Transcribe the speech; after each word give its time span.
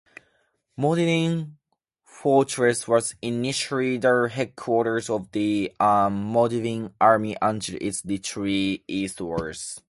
Modlin 0.79 1.51
Fortress 2.03 2.87
was 2.87 3.13
initially 3.21 3.97
the 3.99 4.29
headquarters 4.33 5.09
of 5.11 5.31
the 5.31 5.71
Modlin 5.79 6.91
Army 6.99 7.35
until 7.41 7.77
its 7.79 8.03
retreat 8.03 8.83
eastwards. 8.87 9.79